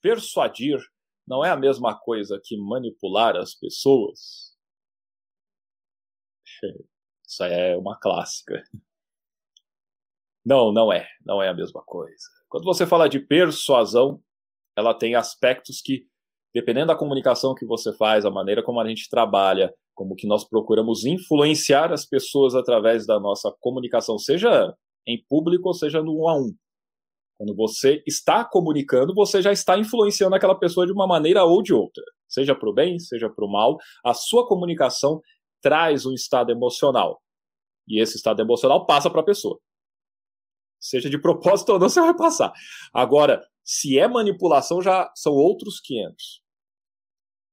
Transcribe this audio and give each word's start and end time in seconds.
persuadir 0.00 0.78
não 1.26 1.44
é 1.44 1.50
a 1.50 1.56
mesma 1.56 1.98
coisa 1.98 2.40
que 2.42 2.56
manipular 2.56 3.36
as 3.36 3.54
pessoas? 3.54 4.56
Isso 7.26 7.44
é 7.44 7.76
uma 7.76 7.98
clássica. 7.98 8.62
Não, 10.44 10.72
não 10.72 10.92
é. 10.92 11.06
Não 11.24 11.42
é 11.42 11.48
a 11.48 11.54
mesma 11.54 11.82
coisa. 11.84 12.24
Quando 12.48 12.64
você 12.64 12.86
fala 12.86 13.08
de 13.08 13.20
persuasão, 13.20 14.20
ela 14.76 14.92
tem 14.92 15.14
aspectos 15.14 15.80
que, 15.80 16.06
dependendo 16.52 16.88
da 16.88 16.96
comunicação 16.96 17.54
que 17.54 17.64
você 17.64 17.92
faz, 17.96 18.24
a 18.24 18.30
maneira 18.30 18.62
como 18.62 18.80
a 18.80 18.88
gente 18.88 19.08
trabalha, 19.08 19.72
como 19.94 20.16
que 20.16 20.26
nós 20.26 20.48
procuramos 20.48 21.04
influenciar 21.04 21.92
as 21.92 22.04
pessoas 22.06 22.54
através 22.54 23.06
da 23.06 23.20
nossa 23.20 23.54
comunicação, 23.60 24.18
seja 24.18 24.74
em 25.06 25.22
público 25.28 25.68
ou 25.68 25.74
seja 25.74 26.02
no 26.02 26.22
um 26.22 26.28
a 26.28 26.36
um. 26.36 26.54
Quando 27.40 27.56
você 27.56 28.02
está 28.06 28.44
comunicando, 28.44 29.14
você 29.14 29.40
já 29.40 29.50
está 29.50 29.78
influenciando 29.78 30.36
aquela 30.36 30.54
pessoa 30.54 30.84
de 30.84 30.92
uma 30.92 31.06
maneira 31.06 31.42
ou 31.42 31.62
de 31.62 31.72
outra, 31.72 32.04
seja 32.28 32.54
para 32.54 32.68
o 32.68 32.74
bem, 32.74 32.98
seja 32.98 33.30
para 33.30 33.46
o 33.46 33.50
mal. 33.50 33.78
A 34.04 34.12
sua 34.12 34.46
comunicação 34.46 35.22
traz 35.62 36.04
um 36.04 36.12
estado 36.12 36.52
emocional. 36.52 37.18
E 37.88 37.98
esse 37.98 38.18
estado 38.18 38.42
emocional 38.42 38.84
passa 38.84 39.08
para 39.08 39.22
a 39.22 39.24
pessoa. 39.24 39.58
Seja 40.78 41.08
de 41.08 41.18
propósito 41.18 41.72
ou 41.72 41.78
não, 41.78 41.88
você 41.88 42.02
vai 42.02 42.14
passar. 42.14 42.52
Agora, 42.92 43.42
se 43.64 43.98
é 43.98 44.06
manipulação, 44.06 44.82
já 44.82 45.10
são 45.14 45.32
outros 45.32 45.80
500. 45.80 46.42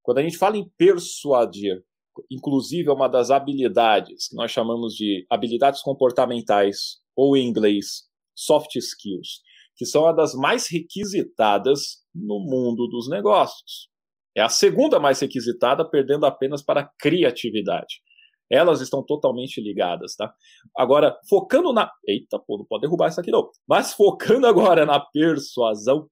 Quando 0.04 0.18
a 0.18 0.22
gente 0.22 0.38
fala 0.38 0.58
em 0.58 0.70
persuadir, 0.78 1.82
inclusive 2.30 2.90
é 2.90 2.94
uma 2.94 3.08
das 3.08 3.32
habilidades 3.32 4.28
que 4.28 4.36
nós 4.36 4.52
chamamos 4.52 4.96
de 4.96 5.26
habilidades 5.30 5.82
comportamentais, 5.82 6.98
ou 7.16 7.38
em 7.38 7.48
inglês, 7.48 8.06
soft 8.36 8.76
skills, 8.76 9.47
que 9.78 9.86
são 9.86 10.04
uma 10.04 10.14
das 10.14 10.34
mais 10.34 10.68
requisitadas 10.68 12.04
no 12.14 12.40
mundo 12.40 12.88
dos 12.88 13.08
negócios. 13.08 13.90
É 14.36 14.42
a 14.42 14.50
segunda 14.50 15.00
mais 15.00 15.20
requisitada, 15.20 15.88
perdendo 15.88 16.26
apenas 16.26 16.64
para 16.64 16.82
a 16.82 16.90
criatividade. 17.00 18.02
Elas 18.50 18.82
estão 18.82 19.04
totalmente 19.04 19.62
ligadas, 19.62 20.16
tá? 20.16 20.34
Agora, 20.76 21.18
focando 21.30 21.74
na. 21.74 21.92
Eita, 22.08 22.40
pô, 22.40 22.58
não 22.58 22.66
pode 22.66 22.82
derrubar 22.82 23.10
isso 23.10 23.20
aqui 23.20 23.30
não. 23.30 23.50
Mas 23.68 23.94
focando 23.94 24.48
agora 24.48 24.86
na 24.86 25.00
persuasão, 25.00 26.00
o 26.00 26.10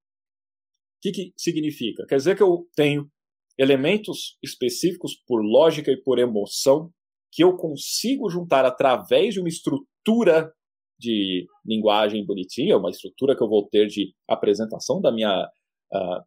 que, 1.02 1.12
que 1.12 1.34
significa? 1.38 2.06
Quer 2.08 2.18
dizer 2.18 2.36
que 2.36 2.44
eu 2.44 2.68
tenho 2.76 3.10
elementos 3.58 4.38
específicos 4.44 5.16
por 5.26 5.42
lógica 5.42 5.92
e 5.92 6.02
por 6.02 6.20
emoção 6.20 6.92
que 7.32 7.44
eu 7.44 7.56
consigo 7.56 8.30
juntar 8.30 8.66
através 8.66 9.34
de 9.34 9.40
uma 9.40 9.50
estrutura 9.50 10.52
de 10.98 11.46
linguagem 11.66 12.26
bonitinha, 12.26 12.78
uma 12.78 12.90
estrutura 12.90 13.36
que 13.36 13.44
eu 13.44 13.50
vou 13.50 13.68
ter 13.68 13.88
de 13.88 14.14
apresentação 14.28 15.02
da 15.02 15.12
minha 15.12 15.48
uh, 15.94 16.24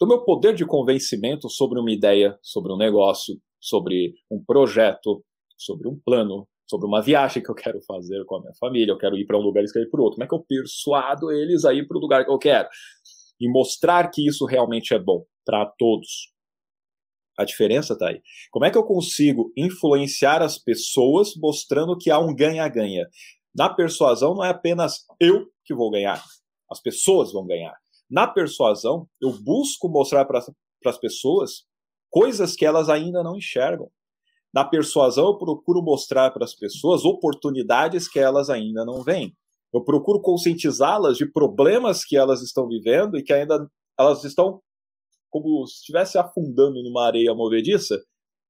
do 0.00 0.08
meu 0.08 0.24
poder 0.24 0.54
de 0.54 0.66
convencimento 0.66 1.48
sobre 1.48 1.78
uma 1.78 1.90
ideia, 1.90 2.38
sobre 2.42 2.72
um 2.72 2.76
negócio, 2.76 3.36
sobre 3.60 4.14
um 4.30 4.42
projeto, 4.44 5.24
sobre 5.56 5.88
um 5.88 5.98
plano, 6.04 6.46
sobre 6.68 6.86
uma 6.86 7.00
viagem 7.00 7.42
que 7.42 7.50
eu 7.50 7.54
quero 7.54 7.80
fazer 7.82 8.24
com 8.26 8.36
a 8.36 8.40
minha 8.40 8.54
família, 8.58 8.92
eu 8.92 8.98
quero 8.98 9.16
ir 9.16 9.26
para 9.26 9.38
um 9.38 9.42
lugar 9.42 9.62
e 9.62 9.72
quero 9.72 9.90
para 9.90 10.02
outro. 10.02 10.16
Como 10.16 10.24
é 10.24 10.28
que 10.28 10.34
eu 10.34 10.44
persuado 10.46 11.30
eles 11.30 11.64
a 11.64 11.72
ir 11.72 11.86
para 11.86 11.96
o 11.96 12.00
lugar 12.00 12.24
que 12.24 12.30
eu 12.30 12.38
quero? 12.38 12.68
E 13.40 13.48
mostrar 13.50 14.10
que 14.10 14.26
isso 14.26 14.44
realmente 14.44 14.94
é 14.94 14.98
bom 14.98 15.24
para 15.44 15.66
todos. 15.78 16.32
A 17.36 17.44
diferença 17.44 17.94
está 17.94 18.08
aí. 18.08 18.20
Como 18.50 18.64
é 18.64 18.70
que 18.70 18.78
eu 18.78 18.84
consigo 18.84 19.52
influenciar 19.56 20.40
as 20.40 20.56
pessoas 20.56 21.34
mostrando 21.36 21.98
que 21.98 22.10
há 22.10 22.18
um 22.18 22.34
ganha-ganha? 22.34 23.06
Na 23.54 23.68
persuasão 23.68 24.34
não 24.34 24.44
é 24.44 24.50
apenas 24.50 25.04
eu 25.20 25.46
que 25.64 25.74
vou 25.74 25.90
ganhar, 25.90 26.22
as 26.70 26.80
pessoas 26.80 27.32
vão 27.32 27.46
ganhar. 27.46 27.74
Na 28.10 28.26
persuasão, 28.26 29.08
eu 29.20 29.32
busco 29.32 29.88
mostrar 29.88 30.24
para 30.24 30.40
as 30.86 30.98
pessoas 30.98 31.64
coisas 32.10 32.54
que 32.54 32.66
elas 32.66 32.88
ainda 32.88 33.22
não 33.22 33.36
enxergam. 33.36 33.90
Na 34.52 34.64
persuasão, 34.64 35.26
eu 35.26 35.38
procuro 35.38 35.82
mostrar 35.82 36.30
para 36.30 36.44
as 36.44 36.54
pessoas 36.54 37.04
oportunidades 37.04 38.08
que 38.08 38.20
elas 38.20 38.50
ainda 38.50 38.84
não 38.84 39.02
veem. 39.02 39.36
Eu 39.72 39.82
procuro 39.82 40.20
conscientizá-las 40.20 41.16
de 41.16 41.26
problemas 41.26 42.04
que 42.04 42.16
elas 42.16 42.42
estão 42.42 42.68
vivendo 42.68 43.18
e 43.18 43.22
que 43.22 43.32
ainda 43.32 43.68
elas 43.98 44.22
estão 44.22 44.60
como 45.28 45.66
se 45.66 45.78
estivesse 45.78 46.16
afundando 46.16 46.80
numa 46.84 47.06
areia 47.06 47.34
movediça 47.34 48.00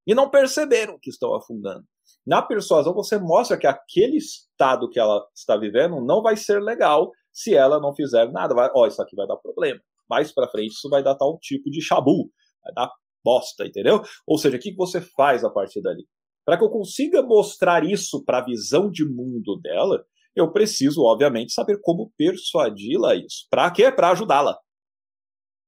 e 0.06 0.14
não 0.14 0.28
perceberam 0.28 0.98
que 1.00 1.08
estão 1.08 1.34
afundando. 1.34 1.86
Na 2.26 2.40
persuasão, 2.40 2.94
você 2.94 3.18
mostra 3.18 3.58
que 3.58 3.66
aquele 3.66 4.16
estado 4.16 4.88
que 4.88 4.98
ela 4.98 5.26
está 5.34 5.56
vivendo 5.56 6.00
não 6.00 6.22
vai 6.22 6.36
ser 6.36 6.62
legal 6.62 7.10
se 7.32 7.54
ela 7.54 7.78
não 7.78 7.94
fizer 7.94 8.30
nada. 8.32 8.54
Vai, 8.54 8.70
ó, 8.74 8.82
oh, 8.82 8.86
isso 8.86 9.02
aqui 9.02 9.14
vai 9.14 9.26
dar 9.26 9.36
problema. 9.36 9.80
Mais 10.08 10.32
para 10.32 10.48
frente, 10.48 10.72
isso 10.72 10.88
vai 10.88 11.02
dar 11.02 11.16
tal 11.16 11.38
tipo 11.38 11.70
de 11.70 11.82
chabu. 11.82 12.30
Vai 12.62 12.72
dar 12.74 12.90
bosta, 13.22 13.66
entendeu? 13.66 14.02
Ou 14.26 14.38
seja, 14.38 14.56
o 14.56 14.60
que 14.60 14.74
você 14.74 15.00
faz 15.00 15.44
a 15.44 15.50
partir 15.50 15.82
dali? 15.82 16.06
Para 16.44 16.58
que 16.58 16.64
eu 16.64 16.70
consiga 16.70 17.22
mostrar 17.22 17.84
isso 17.84 18.22
para 18.24 18.38
a 18.38 18.44
visão 18.44 18.90
de 18.90 19.04
mundo 19.04 19.58
dela, 19.62 20.04
eu 20.36 20.52
preciso, 20.52 21.02
obviamente, 21.02 21.52
saber 21.52 21.78
como 21.80 22.12
persuadi-la 22.18 23.14
isso. 23.14 23.46
Para 23.50 23.70
quê? 23.70 23.90
Para 23.90 24.10
ajudá-la. 24.10 24.58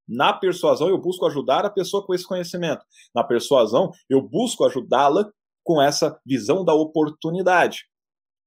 Na 0.09 0.33
persuasão, 0.33 0.89
eu 0.89 1.00
busco 1.00 1.27
ajudar 1.27 1.65
a 1.65 1.71
pessoa 1.71 2.05
com 2.05 2.15
esse 2.15 2.27
conhecimento. 2.27 2.84
Na 3.15 3.25
persuasão, 3.25 3.91
eu 4.09 4.22
busco 4.22 4.65
ajudá-la 4.65 5.28
com 5.66 5.82
essa 5.82 6.19
visão 6.25 6.65
da 6.65 6.72
oportunidade, 6.72 7.81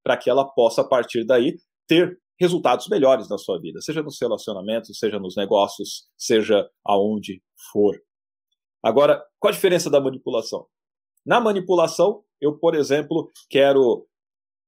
para 0.02 0.16
que 0.16 0.30
ela 0.30 0.46
possa, 0.46 0.82
a 0.82 0.88
partir 0.88 1.26
daí, 1.26 1.58
ter 1.86 2.18
resultados 2.40 2.88
melhores 2.88 3.28
na 3.28 3.38
sua 3.38 3.60
vida, 3.60 3.82
seja 3.82 4.02
nos 4.02 4.18
relacionamentos, 4.20 4.98
seja 4.98 5.20
nos 5.20 5.36
negócios, 5.36 6.08
seja 6.18 6.66
aonde 6.86 7.44
for. 7.72 8.00
Agora, 8.82 9.22
qual 9.38 9.52
a 9.52 9.54
diferença 9.54 9.90
da 9.90 10.00
manipulação? 10.00 10.66
Na 11.26 11.42
manipulação, 11.42 12.24
eu, 12.40 12.58
por 12.58 12.74
exemplo, 12.74 13.30
quero 13.50 14.08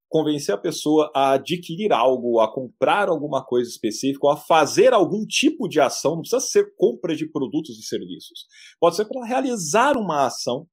convencer 0.10 0.54
a 0.54 0.58
pessoa 0.58 1.10
a 1.16 1.32
adquirir 1.32 1.94
algo, 1.94 2.42
a 2.42 2.54
comprar 2.54 3.08
alguma 3.08 3.46
coisa 3.46 3.70
específica, 3.70 4.28
ou 4.28 4.34
a 4.34 4.36
fazer 4.36 4.94
algum 4.94 5.26
tipo 5.26 5.70
de 5.70 5.80
ação, 5.80 6.16
não 6.16 6.22
precisa 6.22 6.42
ser 6.42 6.74
compra 6.76 7.16
de 7.16 7.32
produtos 7.32 7.80
e 7.80 7.84
serviços. 7.84 8.46
Pode 8.78 8.98
ser 8.98 9.06
para 9.06 9.26
realizar 9.26 9.96
uma 9.96 10.26
ação 10.26 10.68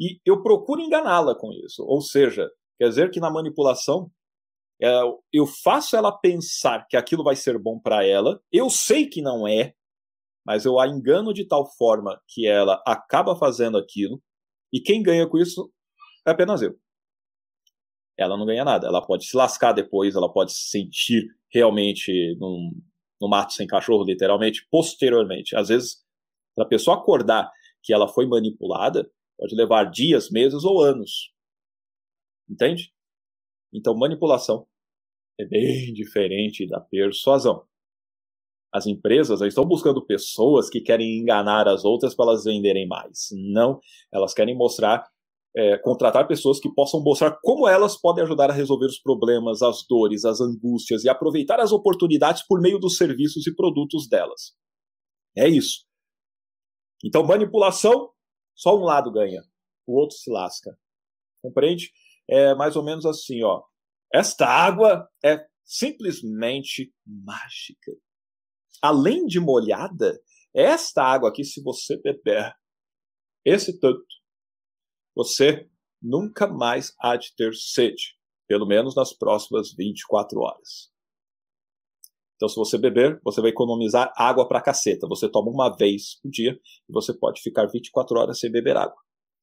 e 0.00 0.18
eu 0.24 0.42
procuro 0.42 0.80
enganá-la 0.80 1.34
com 1.34 1.52
isso. 1.52 1.84
Ou 1.84 2.00
seja, 2.00 2.50
quer 2.78 2.88
dizer 2.88 3.10
que 3.10 3.20
na 3.20 3.30
manipulação 3.30 4.10
é, 4.82 4.88
eu 5.30 5.46
faço 5.46 5.94
ela 5.94 6.10
pensar 6.10 6.86
que 6.88 6.96
aquilo 6.96 7.22
vai 7.22 7.36
ser 7.36 7.58
bom 7.58 7.78
para 7.78 8.04
ela, 8.04 8.40
eu 8.50 8.70
sei 8.70 9.06
que 9.06 9.20
não 9.20 9.46
é, 9.46 9.74
mas 10.44 10.64
eu 10.64 10.80
a 10.80 10.88
engano 10.88 11.34
de 11.34 11.44
tal 11.44 11.70
forma 11.76 12.18
que 12.26 12.46
ela 12.46 12.82
acaba 12.86 13.36
fazendo 13.36 13.76
aquilo, 13.76 14.22
e 14.72 14.80
quem 14.80 15.02
ganha 15.02 15.28
com 15.28 15.36
isso 15.36 15.70
é 16.26 16.30
apenas 16.30 16.62
eu. 16.62 16.74
Ela 18.16 18.36
não 18.36 18.46
ganha 18.46 18.64
nada. 18.64 18.86
Ela 18.86 19.04
pode 19.04 19.26
se 19.26 19.36
lascar 19.36 19.72
depois, 19.72 20.14
ela 20.14 20.32
pode 20.32 20.52
se 20.52 20.68
sentir 20.68 21.26
realmente 21.52 22.36
num, 22.38 22.70
no 23.20 23.28
mato 23.28 23.52
sem 23.52 23.66
cachorro, 23.66 24.04
literalmente, 24.04 24.66
posteriormente. 24.70 25.56
Às 25.56 25.68
vezes, 25.68 26.04
para 26.54 26.64
a 26.64 26.68
pessoa 26.68 26.98
acordar 26.98 27.50
que 27.82 27.92
ela 27.92 28.08
foi 28.08 28.26
manipulada, 28.26 29.10
Pode 29.40 29.56
levar 29.56 29.84
dias, 29.84 30.30
meses 30.30 30.64
ou 30.64 30.82
anos. 30.82 31.32
Entende? 32.46 32.92
Então, 33.72 33.96
manipulação 33.96 34.66
é 35.40 35.46
bem 35.46 35.94
diferente 35.94 36.68
da 36.68 36.78
persuasão. 36.78 37.64
As 38.70 38.86
empresas 38.86 39.40
estão 39.40 39.64
buscando 39.64 40.04
pessoas 40.04 40.68
que 40.68 40.82
querem 40.82 41.18
enganar 41.18 41.66
as 41.66 41.86
outras 41.86 42.14
para 42.14 42.26
elas 42.26 42.44
venderem 42.44 42.86
mais. 42.86 43.28
Não, 43.32 43.80
elas 44.12 44.34
querem 44.34 44.54
mostrar, 44.54 45.08
é, 45.56 45.78
contratar 45.78 46.28
pessoas 46.28 46.60
que 46.60 46.72
possam 46.74 47.02
mostrar 47.02 47.38
como 47.42 47.66
elas 47.66 47.98
podem 47.98 48.22
ajudar 48.24 48.50
a 48.50 48.54
resolver 48.54 48.86
os 48.86 48.98
problemas, 48.98 49.62
as 49.62 49.86
dores, 49.88 50.26
as 50.26 50.42
angústias 50.42 51.02
e 51.02 51.08
aproveitar 51.08 51.60
as 51.60 51.72
oportunidades 51.72 52.46
por 52.46 52.60
meio 52.60 52.78
dos 52.78 52.98
serviços 52.98 53.46
e 53.46 53.56
produtos 53.56 54.06
delas. 54.06 54.52
É 55.34 55.48
isso. 55.48 55.86
Então, 57.02 57.24
manipulação 57.24 58.10
só 58.60 58.76
um 58.76 58.82
lado 58.82 59.10
ganha, 59.10 59.42
o 59.86 59.98
outro 59.98 60.18
se 60.18 60.30
lasca. 60.30 60.78
Compreende? 61.40 61.90
É 62.28 62.54
mais 62.54 62.76
ou 62.76 62.84
menos 62.84 63.06
assim, 63.06 63.42
ó. 63.42 63.62
Esta 64.12 64.46
água 64.46 65.08
é 65.24 65.42
simplesmente 65.64 66.92
mágica. 67.06 67.90
Além 68.82 69.24
de 69.24 69.40
molhada, 69.40 70.20
esta 70.54 71.02
água 71.02 71.30
aqui, 71.30 71.42
se 71.42 71.62
você 71.62 71.96
beber 72.02 72.54
esse 73.46 73.80
tanto, 73.80 74.04
você 75.14 75.66
nunca 76.02 76.46
mais 76.46 76.92
há 77.00 77.16
de 77.16 77.34
ter 77.34 77.54
sede, 77.54 78.14
pelo 78.46 78.66
menos 78.66 78.94
nas 78.94 79.14
próximas 79.14 79.72
24 79.72 80.38
horas. 80.38 80.89
Então, 82.40 82.48
se 82.48 82.56
você 82.56 82.78
beber, 82.78 83.20
você 83.22 83.42
vai 83.42 83.50
economizar 83.50 84.10
água 84.16 84.48
pra 84.48 84.62
caceta. 84.62 85.06
Você 85.08 85.28
toma 85.28 85.50
uma 85.50 85.76
vez 85.76 86.18
por 86.22 86.30
dia 86.30 86.58
e 86.88 86.92
você 86.92 87.12
pode 87.12 87.42
ficar 87.42 87.66
24 87.66 88.18
horas 88.18 88.38
sem 88.38 88.50
beber 88.50 88.78
água. 88.78 88.96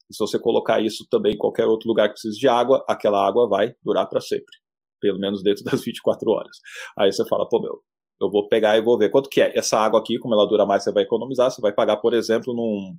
E 0.09 0.15
se 0.15 0.17
você 0.17 0.39
colocar 0.39 0.81
isso 0.81 1.05
também 1.07 1.35
em 1.35 1.37
qualquer 1.37 1.67
outro 1.67 1.87
lugar 1.87 2.07
que 2.07 2.13
precise 2.13 2.39
de 2.39 2.47
água, 2.47 2.83
aquela 2.89 3.23
água 3.23 3.47
vai 3.47 3.75
durar 3.83 4.09
para 4.09 4.19
sempre. 4.19 4.51
Pelo 4.99 5.19
menos 5.19 5.43
dentro 5.43 5.63
das 5.69 5.83
24 5.85 6.27
horas. 6.31 6.57
Aí 6.97 7.11
você 7.11 7.23
fala, 7.27 7.47
pô, 7.47 7.61
meu, 7.61 7.83
eu 8.19 8.31
vou 8.31 8.47
pegar 8.47 8.75
e 8.75 8.81
vou 8.81 8.97
ver 8.97 9.11
quanto 9.11 9.29
que 9.29 9.41
é. 9.41 9.55
Essa 9.55 9.77
água 9.77 9.99
aqui, 9.99 10.17
como 10.17 10.33
ela 10.33 10.47
dura 10.47 10.65
mais, 10.65 10.83
você 10.83 10.91
vai 10.91 11.03
economizar. 11.03 11.51
Você 11.51 11.61
vai 11.61 11.71
pagar, 11.71 11.97
por 11.97 12.15
exemplo, 12.15 12.51
num, 12.51 12.97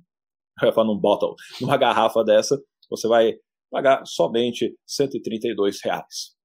num 0.85 0.97
bottle, 0.97 1.35
numa 1.59 1.75
garrafa 1.75 2.23
dessa, 2.23 2.57
você 2.89 3.05
vai 3.05 3.33
pagar 3.69 4.05
somente 4.05 4.73
132 4.87 5.83
reais. 5.83 6.37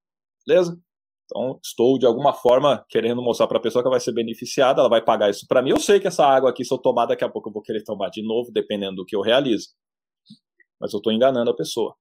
Beleza? 0.44 0.76
Então, 1.24 1.58
estou 1.62 1.98
de 1.98 2.04
alguma 2.06 2.32
forma 2.32 2.84
querendo 2.88 3.22
mostrar 3.22 3.46
para 3.46 3.58
a 3.58 3.60
pessoa 3.60 3.82
que 3.82 3.88
vai 3.88 4.00
ser 4.00 4.12
beneficiada, 4.12 4.80
ela 4.80 4.90
vai 4.90 5.02
pagar 5.02 5.30
isso 5.30 5.46
para 5.48 5.62
mim. 5.62 5.70
Eu 5.70 5.80
sei 5.80 5.98
que 5.98 6.06
essa 6.06 6.26
água 6.26 6.50
aqui, 6.50 6.64
se 6.64 6.72
eu 6.72 6.78
tomar, 6.78 7.06
daqui 7.06 7.24
a 7.24 7.28
pouco 7.28 7.48
eu 7.48 7.52
vou 7.52 7.62
querer 7.62 7.82
tomar 7.82 8.10
de 8.10 8.22
novo, 8.22 8.52
dependendo 8.52 8.96
do 8.96 9.06
que 9.06 9.16
eu 9.16 9.22
realizo. 9.22 9.68
Mas 10.78 10.92
eu 10.92 10.98
estou 10.98 11.12
enganando 11.12 11.50
a 11.50 11.56
pessoa. 11.56 11.96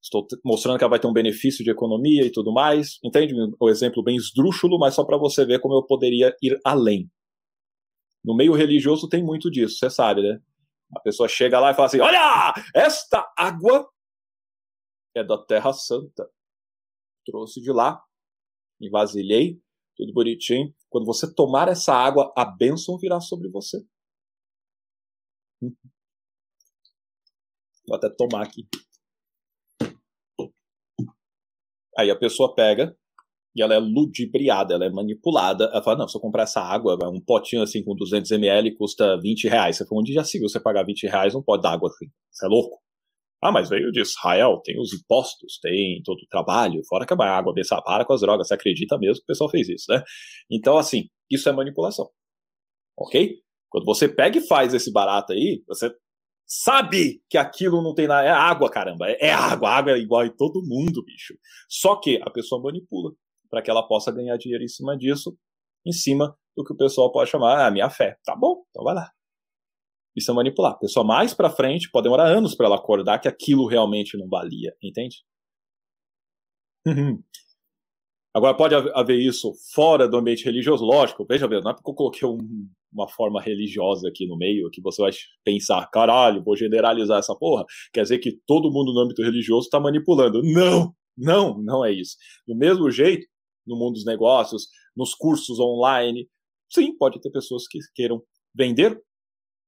Estou 0.00 0.26
mostrando 0.44 0.78
que 0.78 0.84
ela 0.84 0.90
vai 0.90 1.00
ter 1.00 1.06
um 1.06 1.12
benefício 1.12 1.64
de 1.64 1.70
economia 1.70 2.24
e 2.24 2.30
tudo 2.30 2.52
mais. 2.52 2.98
Entende? 3.02 3.34
O 3.58 3.68
exemplo 3.68 4.02
bem 4.02 4.16
esdrúxulo, 4.16 4.78
mas 4.78 4.94
só 4.94 5.04
para 5.04 5.16
você 5.16 5.44
ver 5.44 5.60
como 5.60 5.74
eu 5.74 5.82
poderia 5.82 6.36
ir 6.42 6.60
além. 6.64 7.10
No 8.24 8.36
meio 8.36 8.52
religioso 8.52 9.08
tem 9.08 9.22
muito 9.24 9.50
disso, 9.50 9.78
você 9.78 9.90
sabe, 9.90 10.22
né? 10.22 10.40
A 10.94 11.00
pessoa 11.00 11.28
chega 11.28 11.58
lá 11.58 11.70
e 11.72 11.74
fala 11.74 11.86
assim: 11.86 12.00
Olha, 12.00 12.54
esta 12.74 13.26
água 13.36 13.88
é 15.14 15.24
da 15.24 15.38
Terra 15.38 15.72
Santa. 15.72 16.28
Trouxe 17.24 17.60
de 17.60 17.72
lá, 17.72 18.02
envasilhei, 18.80 19.60
tudo 19.96 20.12
bonitinho. 20.12 20.74
Quando 20.90 21.06
você 21.06 21.32
tomar 21.32 21.68
essa 21.68 21.94
água, 21.94 22.32
a 22.36 22.44
bênção 22.44 22.98
virá 22.98 23.20
sobre 23.20 23.48
você. 23.48 23.78
Vou 27.86 27.96
até 27.96 28.08
tomar 28.10 28.42
aqui. 28.42 28.66
Aí 31.96 32.10
a 32.10 32.16
pessoa 32.18 32.54
pega 32.54 32.96
e 33.56 33.62
ela 33.62 33.74
é 33.74 33.78
ludibriada, 33.78 34.74
ela 34.74 34.84
é 34.84 34.90
manipulada. 34.90 35.64
Ela 35.66 35.82
fala: 35.82 35.98
Não, 35.98 36.08
se 36.08 36.16
eu 36.16 36.20
comprar 36.20 36.42
essa 36.42 36.60
água, 36.60 36.98
um 37.08 37.20
potinho 37.20 37.62
assim 37.62 37.84
com 37.84 37.94
200 37.94 38.30
ml 38.32 38.76
custa 38.76 39.18
20 39.20 39.48
reais. 39.48 39.76
Você 39.76 39.86
falou: 39.86 40.00
Onde 40.00 40.12
já 40.12 40.24
se 40.24 40.38
viu 40.38 40.48
você 40.48 40.60
pagar 40.60 40.84
20 40.84 41.06
reais 41.06 41.34
um 41.34 41.42
pote 41.42 41.62
d'água 41.62 41.88
assim? 41.88 42.06
Você 42.30 42.46
é 42.46 42.48
louco? 42.48 42.83
Ah, 43.44 43.52
mas 43.52 43.68
veio 43.68 43.92
de 43.92 44.00
Israel, 44.00 44.58
tem 44.64 44.80
os 44.80 44.94
impostos, 44.94 45.58
tem 45.60 46.00
todo 46.02 46.16
o 46.18 46.26
trabalho, 46.30 46.80
fora 46.88 47.04
que 47.04 47.12
a 47.12 47.36
água 47.36 47.52
dessa 47.52 47.78
para 47.82 48.02
com 48.02 48.14
as 48.14 48.22
drogas. 48.22 48.48
Você 48.48 48.54
acredita 48.54 48.96
mesmo 48.96 49.16
que 49.16 49.24
o 49.24 49.26
pessoal 49.26 49.50
fez 49.50 49.68
isso, 49.68 49.84
né? 49.90 50.02
Então, 50.50 50.78
assim, 50.78 51.10
isso 51.30 51.46
é 51.46 51.52
manipulação. 51.52 52.08
Ok? 52.96 53.34
Quando 53.68 53.84
você 53.84 54.08
pega 54.08 54.38
e 54.38 54.46
faz 54.46 54.72
esse 54.72 54.90
barato 54.90 55.34
aí, 55.34 55.62
você 55.68 55.94
sabe 56.46 57.20
que 57.28 57.36
aquilo 57.36 57.82
não 57.82 57.94
tem 57.94 58.08
nada. 58.08 58.26
É 58.26 58.30
água, 58.30 58.70
caramba. 58.70 59.10
É, 59.10 59.26
é 59.26 59.32
água. 59.32 59.68
água 59.68 59.92
é 59.92 59.98
igual 59.98 60.24
em 60.24 60.34
todo 60.34 60.64
mundo, 60.64 61.04
bicho. 61.04 61.34
Só 61.68 61.96
que 61.96 62.18
a 62.22 62.30
pessoa 62.30 62.62
manipula 62.62 63.12
para 63.50 63.60
que 63.60 63.70
ela 63.70 63.86
possa 63.86 64.10
ganhar 64.10 64.38
dinheiro 64.38 64.64
em 64.64 64.68
cima 64.68 64.96
disso, 64.96 65.36
em 65.86 65.92
cima 65.92 66.34
do 66.56 66.64
que 66.64 66.72
o 66.72 66.76
pessoal 66.76 67.12
pode 67.12 67.28
chamar, 67.28 67.66
ah, 67.66 67.70
minha 67.70 67.90
fé. 67.90 68.16
Tá 68.24 68.34
bom, 68.34 68.64
então 68.70 68.82
vai 68.84 68.94
lá. 68.94 69.10
Isso 70.16 70.30
é 70.30 70.34
manipular. 70.34 70.72
A 70.72 70.78
pessoa 70.78 71.04
mais 71.04 71.34
para 71.34 71.50
frente 71.50 71.90
pode 71.90 72.04
demorar 72.04 72.26
anos 72.26 72.54
para 72.54 72.66
ela 72.66 72.76
acordar 72.76 73.18
que 73.18 73.28
aquilo 73.28 73.66
realmente 73.66 74.16
não 74.16 74.28
valia, 74.28 74.74
entende? 74.82 75.24
Agora, 78.34 78.56
pode 78.56 78.74
haver 78.74 79.18
isso 79.18 79.52
fora 79.72 80.08
do 80.08 80.16
ambiente 80.16 80.44
religioso? 80.44 80.84
Lógico, 80.84 81.24
veja 81.24 81.46
bem, 81.46 81.60
não 81.62 81.70
é 81.70 81.74
porque 81.74 81.88
eu 81.88 81.94
coloquei 81.94 82.28
um, 82.28 82.68
uma 82.92 83.08
forma 83.08 83.40
religiosa 83.40 84.08
aqui 84.08 84.26
no 84.26 84.36
meio 84.36 84.68
que 84.70 84.80
você 84.82 85.00
vai 85.00 85.12
pensar, 85.44 85.86
caralho, 85.90 86.42
vou 86.42 86.56
generalizar 86.56 87.20
essa 87.20 87.34
porra. 87.36 87.64
Quer 87.92 88.02
dizer 88.02 88.18
que 88.18 88.40
todo 88.44 88.72
mundo 88.72 88.92
no 88.92 89.00
âmbito 89.00 89.22
religioso 89.22 89.66
está 89.66 89.78
manipulando. 89.78 90.42
Não, 90.42 90.92
não, 91.16 91.62
não 91.62 91.84
é 91.84 91.92
isso. 91.92 92.16
Do 92.44 92.56
mesmo 92.56 92.90
jeito, 92.90 93.24
no 93.64 93.76
mundo 93.76 93.94
dos 93.94 94.04
negócios, 94.04 94.66
nos 94.96 95.14
cursos 95.14 95.60
online, 95.60 96.28
sim, 96.68 96.96
pode 96.96 97.20
ter 97.20 97.30
pessoas 97.30 97.68
que 97.68 97.78
queiram 97.94 98.20
vender 98.52 99.00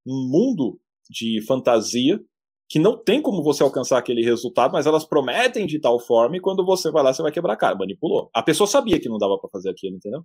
um 0.06 0.28
mundo 0.30 0.78
de 1.10 1.40
fantasia 1.46 2.20
que 2.68 2.78
não 2.78 2.96
tem 2.96 3.22
como 3.22 3.42
você 3.42 3.62
alcançar 3.62 3.98
aquele 3.98 4.24
resultado, 4.24 4.72
mas 4.72 4.86
elas 4.86 5.04
prometem 5.04 5.66
de 5.66 5.78
tal 5.78 6.00
forma 6.00 6.36
e 6.36 6.40
quando 6.40 6.64
você 6.64 6.90
vai 6.90 7.02
lá 7.02 7.12
você 7.12 7.22
vai 7.22 7.30
quebrar 7.30 7.52
a 7.52 7.56
cara, 7.56 7.76
manipulou. 7.76 8.28
A 8.34 8.42
pessoa 8.42 8.66
sabia 8.66 8.98
que 8.98 9.08
não 9.08 9.18
dava 9.18 9.38
para 9.38 9.50
fazer 9.50 9.70
aquilo, 9.70 9.96
entendeu? 9.96 10.22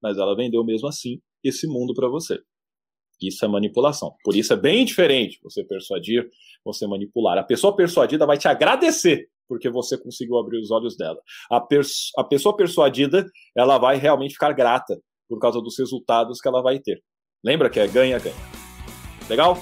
Mas 0.00 0.16
ela 0.16 0.36
vendeu 0.36 0.64
mesmo 0.64 0.88
assim 0.88 1.20
esse 1.42 1.66
mundo 1.66 1.92
para 1.94 2.08
você. 2.08 2.38
Isso 3.20 3.44
é 3.44 3.48
manipulação. 3.48 4.14
Por 4.24 4.34
isso 4.34 4.52
é 4.52 4.56
bem 4.56 4.84
diferente 4.84 5.38
você 5.42 5.64
persuadir, 5.64 6.28
você 6.64 6.86
manipular. 6.86 7.38
A 7.38 7.44
pessoa 7.44 7.74
persuadida 7.74 8.26
vai 8.26 8.36
te 8.36 8.48
agradecer 8.48 9.28
porque 9.48 9.68
você 9.68 9.98
conseguiu 9.98 10.38
abrir 10.38 10.58
os 10.58 10.70
olhos 10.70 10.96
dela. 10.96 11.20
A, 11.50 11.64
a 12.18 12.24
pessoa 12.24 12.56
persuadida, 12.56 13.26
ela 13.56 13.78
vai 13.78 13.96
realmente 13.96 14.32
ficar 14.32 14.52
grata 14.52 14.98
por 15.28 15.38
causa 15.38 15.60
dos 15.60 15.78
resultados 15.78 16.40
que 16.40 16.48
ela 16.48 16.62
vai 16.62 16.78
ter. 16.78 17.02
Lembra 17.44 17.68
que 17.68 17.78
é 17.78 17.86
ganha-ganha. 17.86 18.61
Legal? 19.28 19.58